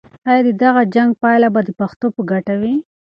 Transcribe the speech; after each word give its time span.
آیا 0.29 0.41
د 0.47 0.49
دغه 0.63 0.81
جنګ 0.95 1.09
پایله 1.21 1.47
به 1.53 1.61
د 1.67 1.69
پښتنو 1.79 2.07
په 2.15 2.21
ګټه 2.31 2.53
وي؟ 2.61 2.75